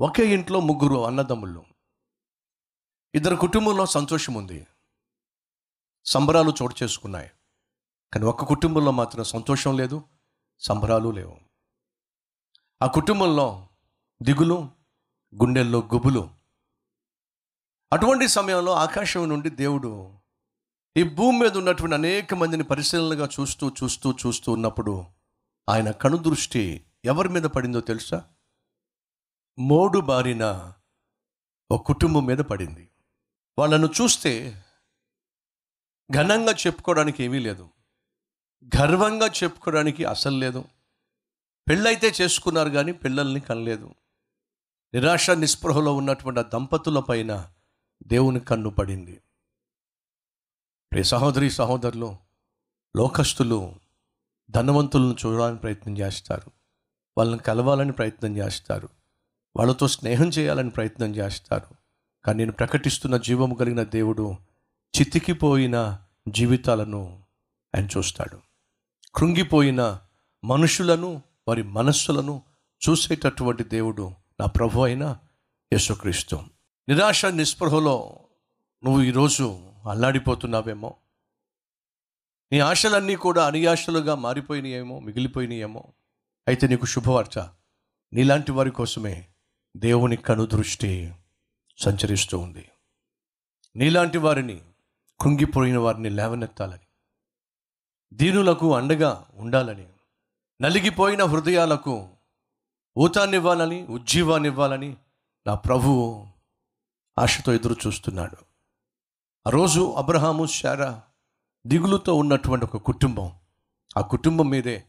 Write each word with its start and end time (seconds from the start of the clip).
ఒకే 0.00 0.26
ఇంట్లో 0.26 0.60
ముగ్గురు 0.60 1.06
అన్నదమ్ముళ్ళు 1.06 1.64
ఇద్దరు 3.14 3.36
కుటుంబంలో 3.36 3.86
సంతోషం 3.86 4.34
ఉంది. 4.34 4.66
సంబరాలు 6.04 6.52
చోటు 6.62 6.74
చేసుకున్నాయి. 6.82 7.30
కానీ 8.12 8.24
ఒక్క 8.24 8.44
కుటుంబంలో 8.44 8.90
మాత్రం 8.90 9.24
సంతోషం 9.24 9.76
లేదు 9.76 10.02
సంబరాలు 10.58 11.08
లేవు. 11.08 11.38
ఆ 12.82 12.86
కుటుంబంలో 12.86 13.68
దిగులు 14.22 14.70
గుండెల్లో 15.34 15.78
గుబులు. 15.94 16.30
అటువంటి 17.92 18.28
సమయంలో 18.28 18.72
ఆకాశం 18.72 19.28
నుండి 19.28 19.50
దేవుడు 19.50 20.18
ఈ 20.96 21.02
భూమి 21.02 21.38
మీద 21.38 21.56
ఉన్నటువంటి 21.56 21.94
అనేక 21.94 22.34
మందిని 22.34 22.62
పరిశీలనగా 22.62 23.28
చూస్తూ 23.40 23.72
చూస్తూ 23.84 24.12
చూస్తూ 24.12 24.52
ఉన్నప్పుడు 24.52 25.04
ఆయన 25.68 25.90
కనుదృష్టి 25.90 26.86
ఎవరి 27.04 27.28
మీద 27.28 27.42
పడిందో 27.42 27.80
తెలుసా? 27.80 28.24
మోడు 29.60 29.98
బారిన 29.98 30.72
ఒక 31.70 31.86
కుటుంబం 31.86 32.26
మీద 32.26 32.38
పడింది. 32.38 32.90
వాళ్ళను 33.58 33.86
చూస్తే 33.86 34.64
ఘనంగా 36.12 36.52
చెప్పుకోవడానికి 36.52 37.24
ఏమీ 37.24 37.38
లేదు. 37.38 37.68
గర్వంగా 38.64 39.26
చెప్పుకోవడానికి 39.26 40.04
అసలు 40.04 40.36
లేదు. 40.36 40.64
పెళ్ళైతే 41.68 42.12
చేసుకున్నారు 42.20 42.68
కానీ 42.68 42.92
పిల్లల్ని 42.92 43.40
కనలేదు. 43.40 43.94
నిరాశ 44.94 45.30
నిస్పృహలో 45.30 45.94
ఉన్నటువంటి 45.94 46.40
ఆ 46.40 46.42
దంపతుల 46.42 47.00
పైన 47.00 47.52
దేవుని 48.02 48.40
కన్ను 48.40 48.70
పడింది. 48.70 49.22
ప్రే 50.92 51.02
సహోదరి 51.02 51.50
సహోదరులు 51.50 52.16
లోకస్తులు 52.96 53.74
ధనవంతులను 54.50 55.16
చూడాలని 55.26 55.58
ప్రయత్నం 55.58 55.98
చేస్తారు. 55.98 56.50
వాళ్ళని 57.18 57.42
కలవాలని 57.42 57.92
ప్రయత్నం 57.92 58.36
చేస్తారు. 58.36 58.97
వాళ్ళతో 59.56 59.88
స్నేహం 59.88 60.28
చేయాలని 60.28 60.70
ప్రయత్నం 60.70 61.16
చేస్తారు. 61.16 61.74
కానీ 62.24 62.38
నేను 62.38 62.52
ప్రకటిస్తున్న 62.52 63.16
జీవము 63.16 63.54
కలిగిన 63.54 63.82
దేవుడు 63.82 64.36
చితికిపోయిన 65.00 65.98
జీవితాలను 66.28 67.22
ఆయన 67.76 67.86
చూస్తాడు. 67.86 68.38
కృంగిపోయిన 69.14 69.98
మనుషులను 70.44 71.22
వారి 71.48 71.62
మనస్సులను 71.62 72.42
చూసేటటువంటి 72.88 73.64
దేవుడు 73.64 74.12
నా 74.40 74.46
ప్రభు 74.46 74.80
అయిన 74.80 75.16
యేసుక్రీస్తు. 75.72 76.36
నిరాశ 76.88 77.24
నిస్పృహలో 77.24 78.20
నువ్వు 78.84 79.02
ఈరోజు 79.02 79.60
అల్లాడిపోతున్నావేమో? 79.90 80.94
నీ 82.52 82.58
ఆశలన్నీ 82.58 83.14
కూడా 83.14 83.46
అనియాశలుగా 83.46 84.14
మారిపోయినాయేమో 84.14 84.98
మిగిలిపోయినాయేమో? 84.98 85.84
అయితే 86.48 86.66
నీకు 86.66 86.86
శుభవార్త. 86.86 87.50
నీలాంటి 88.12 88.52
వారి 88.52 88.70
కోసమే 88.70 89.26
దేవుని 89.78 90.16
కనుదృష్టి 90.16 91.14
సంచరిస్తూ 91.78 92.38
ఉంది. 92.38 92.68
నీలాంటి 93.76 94.18
వారిని 94.18 94.60
కృంగిపోయిన 95.20 95.78
వారిని 95.78 96.10
లేవనెత్తాలని 96.10 96.86
దీనులకు 98.12 98.74
అండగా 98.74 99.26
ఉండాలని 99.34 99.86
నలిగిపోయిన 100.60 101.24
హృదయాలకు 101.24 102.08
ఊతాన్నివ్వాలని 102.98 103.86
ఉజ్జీవాన్నివ్వాలని 103.86 104.96
నా 105.46 105.54
ప్రభువు 105.54 106.26
ఆశతో 107.18 107.54
ఎదురు 107.54 107.76
చూస్తున్నాడు 107.86 108.36
ఆ 109.46 109.50
రోజు 109.50 109.94
అబ్రహాము 109.96 110.46
శారా 110.46 111.02
దిగులుతో 111.66 112.14
ఉన్నటువంటి 112.14 112.64
ఒక 112.64 112.76
కుటుంబం 112.76 113.32
ఆ 113.96 114.00
కుటుంబం 114.00 114.48
మీదే 114.48 114.84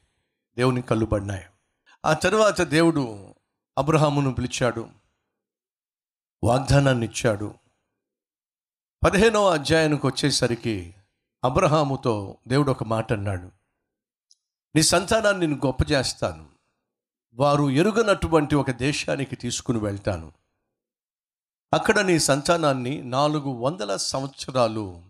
దేవుని 0.58 0.82
కళ్ళు 0.82 1.06
పడినాయి. 1.06 1.46
ఆ 2.06 2.14
తరువాత 2.14 2.62
దేవుడు 2.62 3.36
అబ్రహామును 3.80 4.34
పిలిచాడు. 4.34 4.90
వాగ్దానాన్ని 6.44 7.06
ఇచ్చాడు 7.06 7.56
పదిహేనవ 9.04 9.54
అధ్యాయానికి 9.54 10.08
వచ్చేసరికి 10.08 10.96
అబ్రహాముతో 11.44 12.38
దేవుడు 12.48 12.72
ఒక 12.72 12.84
మాట 12.84 13.14
అన్నాడు 13.14 13.52
నీ 14.76 14.82
సంతానాన్ని 14.82 15.48
నేను 15.48 15.62
గొప్ప 15.66 15.92
చేస్తాను. 15.92 16.50
వారు 17.34 17.70
ఎరుగనటువంటి 17.70 18.56
ఒక 18.56 18.72
దేశానికి 18.72 19.36
తీసుకుని 19.36 19.80
వెళ్తాను. 19.80 20.32
అక్కడ 21.74 22.00
నీ 22.00 22.20
సంతానాన్ని 22.20 23.04
నాలుగు 23.04 23.50
వందల 23.50 23.96
సంవత్సరాలు 23.96 25.04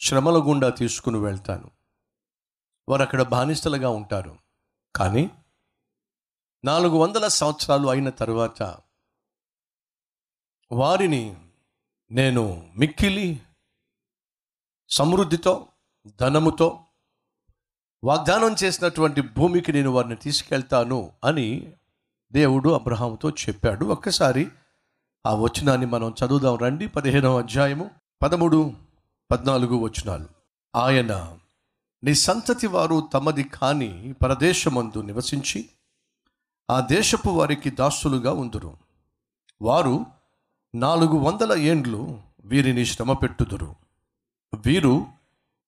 శ్రమల 0.00 0.38
గుండా 0.38 0.70
తీసుకుని 0.70 1.18
వెళ్తాను. 1.18 1.70
వారు 2.88 3.02
అక్కడ 3.02 3.22
బానిసలుగా 3.22 3.88
ఉంటారు. 3.88 4.38
కానీ 4.96 5.30
నాలుగు 6.64 6.96
వందల 6.96 7.28
సంవత్సరాలు 7.28 7.88
అయిన 7.88 8.10
తరువాత 8.10 8.76
వారిని 10.72 11.36
నేను 12.10 12.72
మిక్కిలి 12.76 13.42
సమృద్ధితో 14.88 15.66
ధనముతో 16.20 16.80
వాగ్దానం 18.04 18.56
చేసినటువంటి 18.64 19.20
భూమికి 19.20 19.72
నేను 19.72 19.90
వారిని 19.90 20.16
తీసుకెళ్తాను 20.16 21.12
అని 21.24 21.72
దేవుడు 22.32 22.70
అబ్రహాముతో 22.70 23.30
చెప్పాడు. 23.30 23.84
ఒక్కసారి 23.84 24.48
ఆ 25.26 25.34
వచనాన్ని 25.34 25.86
మనం 25.86 26.14
చదువుదాం. 26.26 26.56
రండి 26.56 26.88
పదిహేనవ 26.88 27.38
అధ్యాయము 27.38 27.90
పదమూడు 28.22 28.72
పద్నాలుగు 29.30 29.76
వచనాలు. 29.76 30.28
ఆయన 30.76 31.38
నీ 32.04 32.14
సంతతి 32.14 32.66
వారు 32.66 33.08
తమది 33.14 33.44
కాని 33.44 34.12
పరదేశమందు 34.12 34.98
నివసించి 34.98 35.68
ఆ 36.70 36.80
దేశపు 36.80 37.30
వారికి 37.30 37.70
దాసులుగా 37.70 38.32
ఉందురు. 38.32 38.76
వారు 39.62 40.06
నాలుగు 40.74 41.16
వందల 41.16 41.52
ఏండ్లు 41.52 42.20
వీరిని 42.44 42.86
శ్రమ 42.86 43.12
పెట్టుదురు. 43.12 43.74
వీరు 44.66 45.06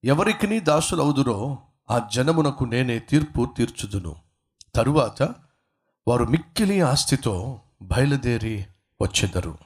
ఎవరికిని 0.05 0.61
దాసులవుదురో 0.61 1.59
ఆ 1.91 2.09
జనమునకు 2.13 2.65
నేనే 2.65 2.99
తీర్పు 2.99 3.55
తీర్చుదును. 3.57 4.17
తరువాత 4.75 5.23
వారు 6.09 6.25
మిక్కిలి 6.25 6.81
ఆస్తితో 6.81 7.61
బయలుదేరి 7.83 8.67
వచ్చెదరు. 9.03 9.59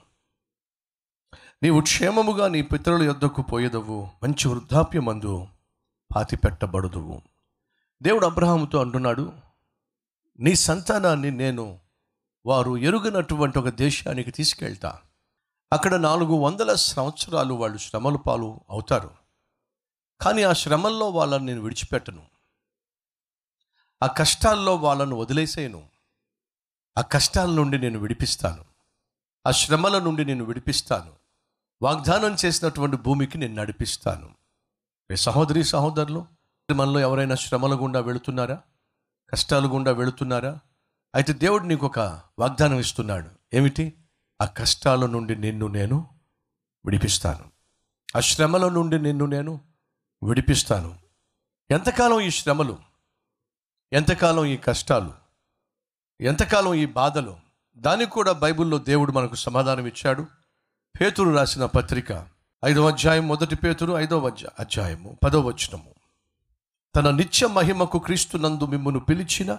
నీవు 1.62 1.80
క్షేమముగా 1.80 2.48
నీ 2.48 2.62
పితరుల 2.62 3.02
యొద్దకు 3.02 3.42
పోయేదవు 3.42 4.08
మంచి 4.22 4.48
వృద్ధాప్యమందు 4.48 5.46
పాతి 6.16 6.36
పెట్టబడుదువు 6.36 7.22
దేవుడు 8.02 8.26
అబ్రహాముతో 8.26 8.80
అంటున్నాడు 8.80 9.45
నీ 10.40 10.54
సంతానాన్ని 10.54 11.30
నేను 11.30 11.80
వారు 12.46 12.76
ఎరుగనటువంటి 12.76 13.58
ఒక 13.58 13.68
దేశానికి 13.68 14.30
తీసుకెళ్తా. 14.30 15.00
అక్కడ 15.72 15.94
నాలుగు 15.94 16.32
వందల 16.34 16.74
సంవత్సరాలు 16.74 17.54
వాళ్ళు 17.54 17.78
శ్రమల 17.78 18.16
పాలు 18.16 18.60
అవుతారు. 18.70 19.10
కానీ 20.20 20.42
ఆ 20.42 20.52
శ్రమల్లో 20.52 21.10
వాళ్ళని 21.10 21.46
నేను 21.46 21.60
విడిచిపెట్టను. 21.60 22.26
ఆ 24.02 24.06
కష్టాల్లో 24.06 24.76
వాళ్ళను 24.76 25.16
వదిలేసేయను. 25.16 25.88
ఆ 26.98 27.00
కష్టాల 27.00 27.50
నుండి 27.50 27.78
నేను 27.78 27.98
విడిపిస్తాను. 27.98 28.64
ఆ 29.46 29.50
శ్రమల 29.50 29.98
నుండి 29.98 30.24
నేను 30.24 30.44
విడిపిస్తాను. 30.44 31.12
వాగ్దానం 31.82 32.36
చేసినటువంటి 32.44 32.96
భూమికి 32.96 33.38
నేను 33.38 33.54
నడిపిస్తాను. 33.54 34.34
మీ 35.10 35.16
సహోదరి 35.16 35.64
సహోదరులు 35.64 36.26
మనలో 36.74 37.00
ఎవరైనా 37.00 37.34
శ్రమల 37.34 37.74
గుండా 37.74 38.00
వెళుతున్నారా? 38.00 38.62
కష్టాలు 39.30 39.68
గుండా 39.68 39.92
వెళుతున్నారా? 39.92 40.58
అయితే 41.14 41.32
దేవుడు 41.32 41.64
నీకు 41.64 41.86
ఒక 41.86 41.98
వాగ్దానం 42.38 42.78
ఇస్తున్నాడు. 42.78 43.30
ఏమిటి? 43.54 43.94
ఆ 44.42 44.44
కష్టాల 44.44 45.06
నుండి 45.06 45.36
నిన్ను 45.36 45.66
నేను 45.66 46.08
విడిపిస్తాను. 46.84 47.44
ఆ 48.16 48.20
శ్రమల 48.20 48.68
నుండి 48.68 48.98
నిన్ను 48.98 49.26
నేను 49.26 49.60
విడిపిస్తాను. 50.22 50.98
ఎంతకాలం 51.70 52.20
ఈ 52.20 52.30
శ్రమలు? 52.30 52.78
ఎంతకాలం 53.92 54.44
ఈ 54.44 54.56
కష్టాలు? 54.56 55.14
ఎంతకాలం 56.20 56.74
ఈ 56.74 56.86
బాధలు? 56.86 57.36
దానికి 57.76 58.10
కూడా 58.10 58.32
బైబిల్లో 58.32 58.78
దేవుడు 58.78 59.12
మనకు 59.12 59.34
సమాధానం 59.34 59.86
ఇచ్చాడు. 59.86 60.26
పేతురు 61.00 61.30
రాసిన 61.30 61.64
పత్రిక 61.64 62.28
ఐదవ 62.64 62.88
అధ్యాయం 62.88 63.28
మొదటి 63.28 63.56
పేతురు 63.56 63.92
ఐదవ 63.92 64.28
అధ్యాయము 64.58 65.18
పదవ 65.24 65.40
వచనము. 65.40 65.95
తన 66.96 67.10
నిత్య 67.10 67.46
మహిమకు 67.46 67.98
క్రీస్తునందు 67.98 68.66
మిమ్మను 68.66 69.00
పిలిచిన 69.00 69.58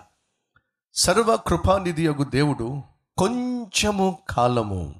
సర్వ 0.94 1.38
కృపానిధి 1.38 2.07
అగు 2.07 2.24
దేవుడు 2.24 2.81
కొంచెము 3.18 4.19
కాలము 4.30 4.95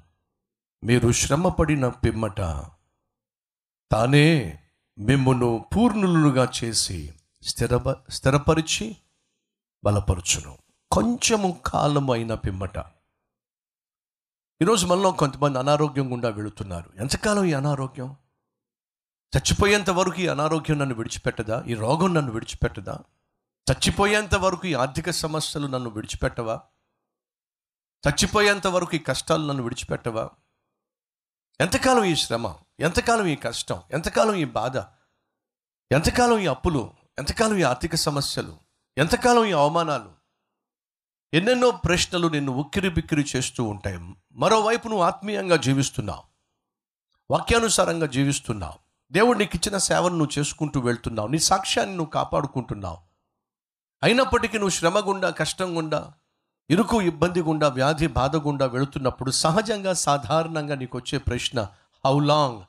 మీరు 0.84 1.12
శ్రమపడిన 1.12 1.88
పిమ్మట 1.88 2.36
తానే 3.92 4.58
మిమ్మును 4.98 5.64
పూర్ణులుగా 5.76 6.48
చేసి 6.64 7.14
స్థిరప 7.42 8.10
స్థిరపరిచి 8.10 8.96
బలపరుచును. 9.84 10.58
కొంచెము 10.90 11.60
కాలము 11.66 12.12
అయిన 12.12 12.34
పిమ్మట. 12.34 12.78
ఈరోజు 14.62 14.86
మనలో 14.86 15.12
కొంతమంది 15.12 15.58
అనారోగ్యం 15.58 16.12
గుండా 16.12 16.28
వెళుతున్నారు. 16.28 16.90
ఎంతకాలం 16.96 17.44
ఈ 17.44 17.52
అనారోగ్యం? 17.52 18.16
చచ్చిపోయేంత 19.36 19.90
వరకు 19.90 20.20
ఈ 20.20 20.26
అనారోగ్యం 20.26 20.78
నన్ను 20.78 20.94
విడిచిపెట్టదా? 20.94 21.64
ఈ 21.66 21.74
రోగం 21.74 22.14
నన్ను 22.14 22.32
విడిచిపెట్టదా? 22.32 22.98
చచ్చిపోయేంత 23.72 24.34
వరకు 24.34 24.66
ఈ 24.66 24.74
ఆర్థిక 24.74 25.10
సమస్యలు 25.10 25.66
నన్ను 25.66 25.90
విడిచిపెట్టవా? 25.90 26.60
చచ్చిపోయేంత 28.08 28.66
వరకు 28.66 28.96
ఈ 28.96 28.98
కష్టాలు 28.98 29.46
నన్ను 29.46 29.62
విడిచిపెట్టవా? 29.62 30.30
ఎంతకాలం 31.60 32.04
ఈ 32.04 32.16
శ్రమ? 32.16 32.54
ఎంతకాలం 32.80 33.26
ఈ 33.26 33.36
కష్టం? 33.36 33.82
ఎంతకాలం 33.90 34.34
ఈ 34.34 34.44
బాధ? 34.44 34.76
ఎంతకాలం 35.92 36.38
ఈ 36.38 36.46
అప్పులు? 36.46 36.94
ఎంతకాలం 37.18 37.56
ఈ 37.56 37.62
ఆర్థిక 37.62 37.94
సమస్యలు? 37.94 38.56
ఎంతకాలం 38.98 39.44
ఈ 39.44 39.52
అవమానాలు? 39.52 40.12
ఎన్నెన్నో 41.34 41.70
ప్రశ్నలు 41.70 42.28
నిన్ను 42.28 42.52
ఉక్కిరి 42.52 42.90
బిక్కిరి 42.90 43.26
చేస్తూ 43.36 43.64
ఉంటాయి. 43.64 44.14
మరోవైపు 44.32 44.88
నువ్వు 44.88 45.04
ఆత్మీయంగా 45.04 45.56
జీవిస్తున్నావు. 45.56 46.22
వాక్యానుసారంగా 47.30 48.06
జీవిస్తున్నావు. 48.06 48.87
దేవుడు 49.12 49.38
నీకు 49.38 49.56
ఇచ్చిన 49.56 49.78
సేవను 49.78 50.16
నువ్వు 50.16 50.38
చేసుకుంటూ 50.38 50.80
వెళ్తున్నావు. 50.80 51.28
నీ 51.28 51.38
సాక్ష్యాన్ని 51.38 51.96
నువ్వు 51.96 52.10
కాపాడుకుంటున్నావు. 52.10 52.98
అయినప్పటికీ 54.02 54.58
నువ్వు 54.58 54.70
శ్రమ 54.70 55.00
గుండా 55.00 55.30
కష్టం 55.30 55.76
గుండా 55.76 56.12
ఇరుకు 56.70 57.02
ఇబ్బంది 57.02 57.42
గుండా 57.42 57.68
వ్యాధి 57.68 58.06
బాధ 58.06 58.36
గుండా 58.36 58.66
వెళుతున్నప్పుడు 58.66 59.30
సహజంగా 59.30 59.92
సాధారణంగా 59.92 60.74
నీకు 60.74 60.98
వచ్చే 60.98 61.18
ప్రశ్న 61.18 61.60
హౌ 62.06 62.20
లాంగ్ 62.20 62.62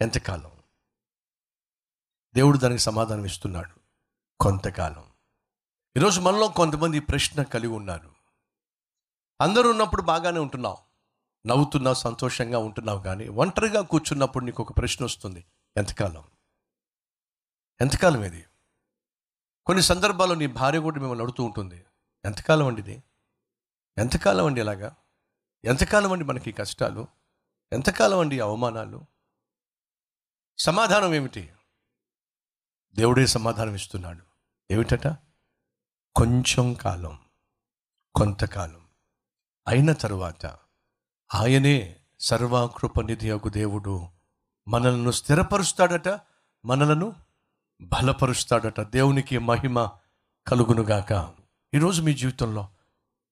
ఎంతకాలం? 0.00 0.50
దేవుడు 2.34 2.58
దానికి 2.58 2.82
సమాధానం 2.82 3.24
ఇస్తున్నాడు. 3.24 3.80
కొంతకాలం. 4.40 5.04
ఈరోజు 5.96 6.20
మనలో 6.20 6.48
కొంతమంది 6.48 7.00
ప్రశ్న 7.00 7.42
కలిగి 7.42 7.72
ఉన్నారు. 7.72 8.10
అందరూ 9.40 9.70
ఉన్నప్పుడు 9.70 10.02
బాగానే 10.02 10.40
ఉంటున్నావు. 10.40 10.78
నవ్వుతున్నావు 11.46 11.94
సంతోషంగా 11.94 12.58
ఉంటున్నావు 12.58 13.00
కానీ 13.00 13.28
ఒంటరిగా 13.28 13.80
కూర్చున్నప్పుడు 13.80 14.44
నీకు 14.44 14.62
ఒక 14.62 14.76
ప్రశ్న 14.76 15.04
వస్తుంది. 15.04 15.44
ఎంతకాలం? 15.76 16.24
ఎంతకాలం 17.80 18.24
ఇది 18.24 18.46
కొన్ని 19.66 19.82
సందర్భాల్లో 19.82 20.34
నీ 20.34 20.46
భార్య 20.46 20.78
కూడా 20.78 20.98
మిమ్మల్ని 20.98 21.22
అడుగుతూ 21.22 21.44
ఉంటుంది 21.44 21.84
ఎంతకాలం 22.24 22.66
అండి 22.66 22.80
ఇది? 22.80 23.02
ఎంతకాలం 23.98 24.46
అండి 24.46 24.60
ఇలాగా? 24.60 24.96
ఎంతకాలం 25.64 26.12
అండి 26.12 26.24
మనకి 26.24 26.50
ఈ 26.50 26.52
కష్టాలు? 26.52 27.08
ఎంతకాలం 27.72 28.18
అండి 28.18 28.40
అవమానాలు? 28.40 29.06
సమాధానం 30.58 31.14
ఏమిటి? 31.14 31.52
దేవుడే 32.94 33.26
సమాధానం 33.26 33.74
ఇస్తున్నాడు. 33.74 34.26
ఏమిటట? 34.70 35.06
కొంచెం 36.16 36.74
కాలం 36.74 37.24
కొంతకాలం 38.14 38.88
అయిన 39.68 39.92
తరువాత 39.92 40.46
ఆయనే 41.34 42.00
సర్వాకృపనిధి 42.20 43.28
యొక్క 43.28 43.48
దేవుడు 43.48 44.08
మనలను 44.68 45.10
స్థిరపరుస్తాడట 45.10 46.08
మనలను 46.64 47.16
బలపరుస్తాడట. 47.80 48.80
దేవునికి 48.80 49.38
మహిమ 49.38 49.90
కలుగునుగాక. 50.46 51.34
ఈరోజు 51.74 52.02
మీ 52.02 52.14
జీవితంలో 52.14 52.68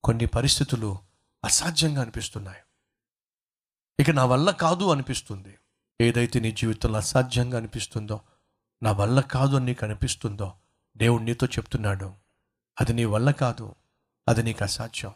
కొన్ని 0.05 0.27
పరిస్థితులు 0.27 0.99
అసాధ్యంగా 1.45 2.03
అనిపిస్తున్నాయి. 2.03 2.63
ఇక 4.01 4.11
నా 4.11 4.25
వల్ల 4.25 4.51
కాదు 4.51 4.91
అనిపిస్తుంది. 4.91 5.59
ఏదైతే 6.01 6.41
నీ 6.41 6.53
జీవితంలో 6.53 6.99
అసాధ్యంగా 6.99 7.57
అనిపిస్తుందో 7.57 8.21
నా 8.83 8.93
వల్ల 8.93 9.21
కాదు 9.21 9.57
అని 9.57 9.67
నీకు 9.67 9.85
అనిపిస్తుందో 9.85 10.53
దేవుడు 10.97 11.23
నీతో 11.23 11.47
చెప్తున్నాడు. 11.47 12.15
అది 12.81 12.93
నీ 12.93 13.05
వల్ల 13.05 13.31
కాదు. 13.31 13.75
అది 14.29 14.43
నీకు 14.43 14.65
అసాధ్యం. 14.65 15.13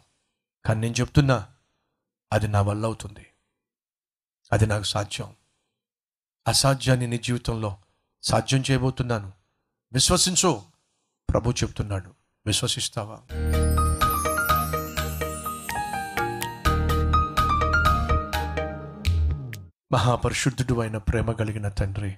కానీ 0.65 0.81
నేను 0.81 0.95
చెప్తున్నా 1.01 1.49
అది 2.33 2.49
నా 2.49 2.63
వల్ల 2.63 2.87
అవుతుంది. 2.87 3.27
అది 4.53 4.67
నాకు 4.67 4.83
సాధ్యం. 4.83 5.37
అసాధ్యాన్ని 6.47 7.07
నీ 7.07 7.19
జీవితంలో 7.19 7.77
సాధ్యం 8.23 8.63
చేయబోతున్నాను. 8.71 9.33
విశ్వసించు. 9.93 10.63
ప్రభు 11.33 11.51
చెప్తున్నాడు. 11.51 12.15
విశ్వసిస్తావా? 12.47 13.19
మహాపరిశుద్ధుడు 19.93 20.81
అయిన 20.81 20.99
ప్రేమ 20.99 21.33
కలిగిన 21.33 21.69
తండ్రి 21.69 22.17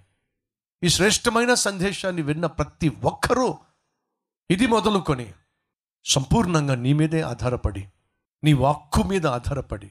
ఈ 0.83 0.89
శ్రేష్టమైన 0.89 1.55
సందేశాన్ని 1.55 2.23
విన్న 2.23 2.47
ప్రతి 2.47 2.89
ఒక్కరూ 2.89 3.59
ఇది 4.51 4.67
మొదలుకొని 4.67 5.33
సంపూర్ణంగా 6.05 6.75
నీ 6.75 6.93
మీదే 6.93 7.21
ఆధారపడి 7.21 7.89
నీ 8.45 8.53
వాక్కు 8.53 9.03
మీద 9.03 9.27
ఆధారపడి 9.27 9.87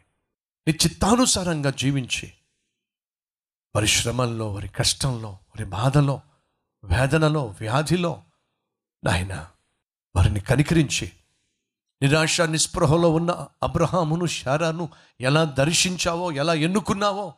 నీ 0.67 0.71
చిత్తానుసారంగా 0.71 1.71
జీవించి 1.71 2.33
వారి 3.75 3.87
శ్రమల్లో 3.87 4.45
వారి 4.51 4.67
కష్టంలో 4.67 5.29
వారి 5.49 5.65
బాధలో 5.69 6.15
వేదనలో 6.83 7.43
వ్యాధిలో 7.59 8.11
నాయన 9.03 9.33
వారిని 10.15 10.39
కనికరించి 10.39 11.07
నిరాశ 12.01 12.41
నిస్పృహలో 12.41 13.09
ఉన్న 13.09 13.31
అబ్రహామును 13.63 14.25
శారాను 14.25 14.85
ఎలా 15.21 15.43
దర్శించావో 15.43 16.31
ఎలా 16.31 16.53
ఎన్నుకున్నావో 16.53 17.33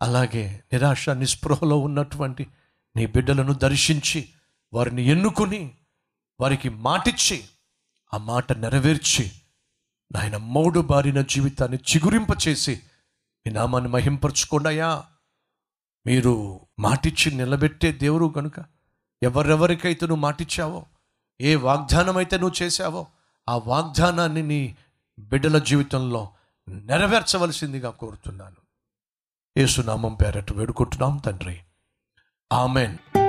అలాగే 0.00 0.44
నిరాశ 0.72 1.10
నిస్పృహలో 1.10 1.76
ఉన్నటువంటి 1.78 2.44
నీ 2.96 3.06
బిడ్డలను 3.06 3.52
దర్శించి 3.52 4.20
వారిని 4.72 5.02
ఎన్నుకుని 5.06 5.62
వారికి 6.40 6.68
మాటిచ్చి 6.68 7.38
ఆ 8.12 8.18
మాట 8.18 8.52
నెరవేర్చి 8.58 9.24
నాయన 10.10 10.36
మౌడు 10.36 10.80
బారిన 10.80 11.20
జీవితాన్ని 11.20 11.76
చిగురింపచేసి 11.90 12.74
మీ 13.46 13.52
నామాన్ని 13.52 13.88
మహింపరచుకోండాయా 13.88 14.90
మీరు 16.06 16.60
మాటిచ్చి 16.78 17.36
నిలబెట్టే 17.36 17.92
దేవుడు 17.92 18.26
కనుక 18.26 18.52
ఎవరెవరికైతే 19.22 20.06
నువ్వు 20.06 20.22
మాటిచ్చావో 20.22 20.86
ఏ 21.40 21.54
వాగ్దానం 21.54 22.16
అయితే 22.16 22.38
నువ్వు 22.38 22.62
చేశావో 22.62 23.06
ఆ 23.48 23.56
వాగ్దానాన్ని 23.56 24.42
నీ 24.42 24.76
బిడ్డల 25.18 25.58
జీవితంలో 25.58 26.28
నెరవేర్చవలసిందిగా 26.68 27.90
కోరుతున్నాను. 27.90 28.56
ఏసునామం 29.56 30.14
పేరట్టు 30.14 30.54
వేడుకుంటున్నాం 30.54 31.16
తండ్రి. 31.16 31.60
ఆమెన్. 32.52 33.19